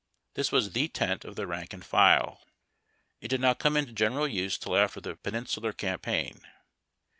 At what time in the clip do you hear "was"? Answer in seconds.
0.51-0.67